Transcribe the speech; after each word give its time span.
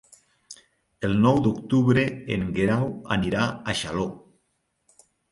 El 1.09 1.11
nou 1.25 1.35
d'octubre 1.47 2.05
en 2.35 2.45
Guerau 2.55 2.87
anirà 3.17 3.43
a 3.43 3.75
Xaló. 3.83 4.07